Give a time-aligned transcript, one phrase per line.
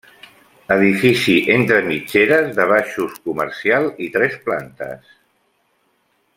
[0.75, 5.15] Edifici entre mitgeres de baixos comercial i tres plantes.